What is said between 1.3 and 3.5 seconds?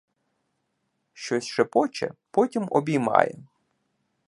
шепоче, потім обіймає.